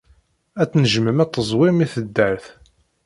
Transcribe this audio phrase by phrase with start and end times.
[0.61, 2.45] Ad tnejjmem ad teẓwim l teddart.